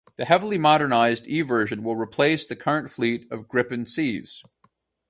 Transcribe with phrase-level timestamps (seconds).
[0.17, 4.43] The heavily modernised E version will replace the current fleet of Gripen Cs.